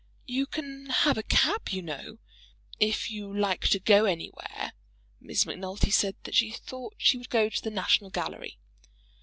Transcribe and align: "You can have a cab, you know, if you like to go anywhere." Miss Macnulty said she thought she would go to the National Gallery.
"You 0.25 0.47
can 0.47 0.87
have 0.89 1.15
a 1.15 1.21
cab, 1.21 1.69
you 1.69 1.83
know, 1.83 2.17
if 2.79 3.11
you 3.11 3.31
like 3.31 3.67
to 3.67 3.77
go 3.79 4.05
anywhere." 4.05 4.73
Miss 5.19 5.45
Macnulty 5.45 5.91
said 5.91 6.15
she 6.31 6.49
thought 6.49 6.95
she 6.97 7.19
would 7.19 7.29
go 7.29 7.49
to 7.49 7.61
the 7.61 7.69
National 7.69 8.09
Gallery. 8.09 8.57